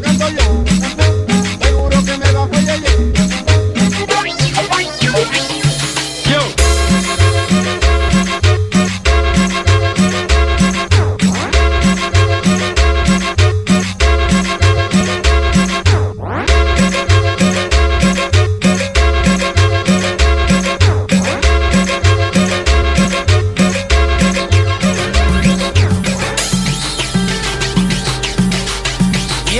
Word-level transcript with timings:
lo 0.00 0.28
yo. 0.30 0.64
Y 29.54 29.58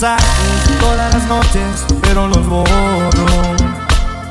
mensajes 0.00 0.78
todas 0.80 1.12
las 1.12 1.26
noches, 1.26 1.84
pero 2.00 2.26
los 2.26 2.46
borro. 2.46 2.64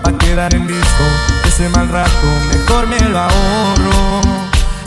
Pa' 0.01 0.17
quedar 0.17 0.55
en 0.55 0.65
disco, 0.65 1.03
ese 1.45 1.69
mal 1.69 1.87
rato, 1.89 2.27
mejor 2.51 2.87
me 2.87 2.99
lo 2.99 3.19
ahorro. 3.19 4.21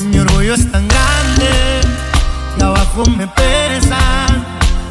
Mi 0.00 0.18
orgullo 0.18 0.54
es 0.54 0.72
tan 0.72 0.88
grande 0.88 1.80
y 2.58 2.62
abajo 2.62 3.04
me 3.16 3.28
pesa. 3.28 4.26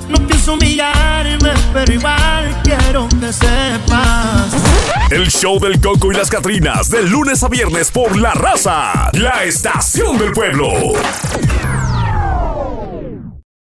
No 0.08 0.18
pienso 0.28 0.54
humillarme, 0.54 1.52
pero 1.74 1.94
igual 1.94 2.62
quiero 2.64 3.10
que 3.10 3.34
sepas. 3.34 4.54
El 5.10 5.30
show 5.30 5.60
del 5.60 5.82
Coco 5.82 6.10
y 6.14 6.16
las 6.16 6.30
Catrinas, 6.30 6.90
de 6.90 7.04
lunes 7.04 7.44
a 7.44 7.50
viernes 7.50 7.92
por 7.92 8.16
La 8.16 8.34
Raza, 8.34 9.10
la 9.12 9.44
estación 9.44 10.18
del 10.18 10.32
pueblo. 10.32 10.94